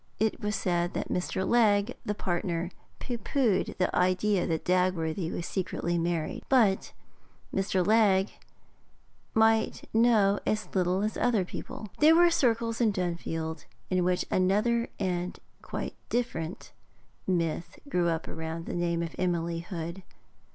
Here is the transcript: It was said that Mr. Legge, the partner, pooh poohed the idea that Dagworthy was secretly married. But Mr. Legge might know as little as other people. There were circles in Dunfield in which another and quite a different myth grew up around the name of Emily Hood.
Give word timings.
It 0.17 0.39
was 0.41 0.55
said 0.55 0.95
that 0.95 1.09
Mr. 1.09 1.47
Legge, 1.47 1.93
the 2.03 2.15
partner, 2.15 2.71
pooh 2.99 3.19
poohed 3.19 3.77
the 3.77 3.95
idea 3.95 4.47
that 4.47 4.65
Dagworthy 4.65 5.31
was 5.31 5.45
secretly 5.45 5.95
married. 5.99 6.41
But 6.49 6.91
Mr. 7.53 7.85
Legge 7.85 8.39
might 9.35 9.87
know 9.93 10.39
as 10.43 10.73
little 10.73 11.03
as 11.03 11.17
other 11.17 11.45
people. 11.45 11.87
There 11.99 12.15
were 12.15 12.31
circles 12.31 12.81
in 12.81 12.91
Dunfield 12.91 13.65
in 13.91 14.03
which 14.03 14.25
another 14.31 14.89
and 14.99 15.37
quite 15.61 15.91
a 15.93 16.09
different 16.09 16.71
myth 17.27 17.77
grew 17.87 18.09
up 18.09 18.27
around 18.27 18.65
the 18.65 18.73
name 18.73 19.03
of 19.03 19.13
Emily 19.19 19.59
Hood. 19.59 20.01